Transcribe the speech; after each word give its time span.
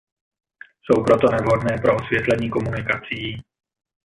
Jsou 0.81 1.03
proto 1.03 1.27
nevhodné 1.27 1.77
pro 1.77 1.95
osvětlení 1.95 2.49
komunikací. 2.49 3.43